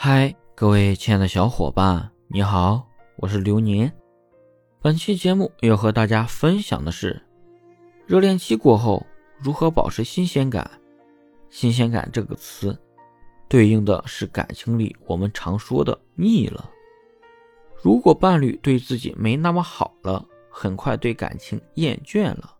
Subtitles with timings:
[0.00, 3.92] 嗨，各位亲爱的小伙伴，你好，我是流年。
[4.80, 7.20] 本期节目要和大家分享的是，
[8.06, 9.04] 热恋期过后
[9.40, 10.70] 如何保持新鲜感。
[11.50, 12.78] 新鲜感这个词，
[13.48, 16.70] 对应的是感情里我们常说的腻了。
[17.82, 22.54] 如果伴侣对自己没那么好了，很快对感情厌倦了，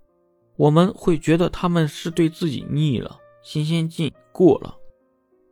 [0.56, 4.76] 我们会觉得他们是对自己腻了，新鲜劲过了，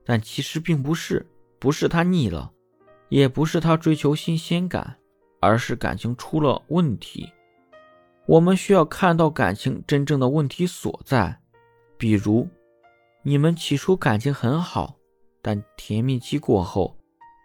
[0.05, 1.25] 但其实并不是。
[1.67, 2.53] 不是他腻了，
[3.09, 4.99] 也不是他追求新鲜感，
[5.41, 7.29] 而是感情出了问题。
[8.25, 11.41] 我们需要看到感情真正的问题所在。
[11.99, 12.49] 比如，
[13.25, 14.95] 你们起初感情很好，
[15.43, 16.97] 但甜蜜期过后，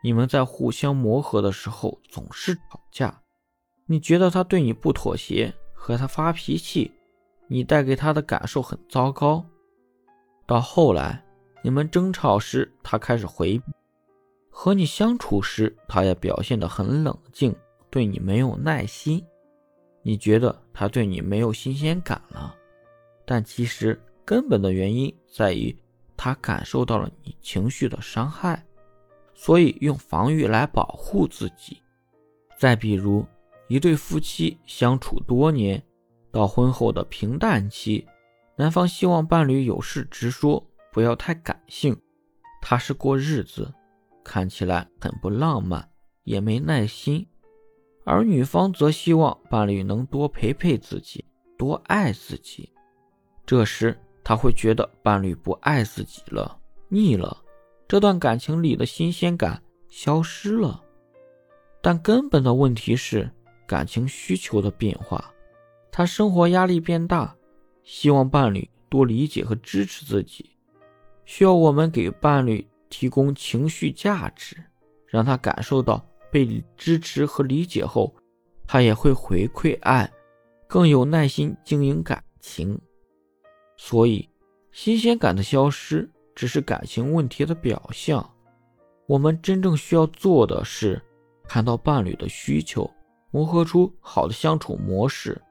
[0.03, 3.23] 你们在互相磨合的时候总是吵架。
[3.87, 6.91] 你觉得他对你不妥协，和他发脾气，
[7.47, 9.43] 你带给他的感受很糟糕。
[10.45, 11.25] 到后来，
[11.63, 13.63] 你们争吵时，他开始回避。
[14.63, 17.55] 和你相处时，他也表现得很冷静，
[17.89, 19.25] 对你没有耐心。
[20.03, 22.55] 你觉得他对你没有新鲜感了，
[23.25, 25.75] 但其实根本的原因在于
[26.15, 28.63] 他感受到了你情绪的伤害，
[29.33, 31.81] 所以用防御来保护自己。
[32.55, 33.25] 再比如，
[33.67, 35.81] 一对夫妻相处多年，
[36.31, 38.07] 到婚后的平淡期，
[38.55, 41.99] 男方希望伴侣有事直说，不要太感性，
[42.61, 43.73] 踏实过日子。
[44.23, 45.89] 看起来很不浪漫，
[46.23, 47.27] 也没耐心，
[48.03, 51.25] 而女方则希望伴侣能多陪陪自己，
[51.57, 52.71] 多爱自己。
[53.45, 57.37] 这时，他会觉得伴侣不爱自己了，腻了，
[57.87, 60.81] 这段感情里的新鲜感消失了。
[61.81, 63.29] 但根本的问题是
[63.65, 65.33] 感情需求的变化，
[65.91, 67.35] 他生活压力变大，
[67.83, 70.51] 希望伴侣多理解和支持自己，
[71.25, 72.65] 需要我们给伴侣。
[72.91, 74.55] 提供情绪价值，
[75.07, 78.13] 让他感受到被支持和理解后，
[78.67, 80.11] 他也会回馈爱，
[80.67, 82.79] 更有耐心经营感情。
[83.77, 84.29] 所以，
[84.71, 88.29] 新鲜感的消失只是感情问题的表象。
[89.07, 91.01] 我们真正需要做的是，
[91.47, 92.89] 看到伴侣的需求，
[93.31, 95.41] 磨合出好的相处模式，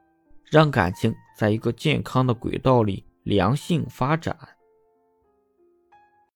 [0.45, 4.37] 让感情在一个健康的轨道里良性发展。